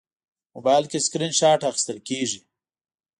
موبایل 0.53 0.85
کې 0.91 0.97
سکرین 1.05 1.33
شات 1.39 1.61
اخیستل 1.69 1.97
کېږي. 2.07 2.39